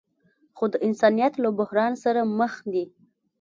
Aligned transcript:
خو 0.57 0.65
د 0.73 0.75
انسانیت 0.87 1.33
له 1.43 1.49
بحران 1.59 1.93
سره 2.03 2.21
مخ 2.39 2.53
دي. 2.71 2.85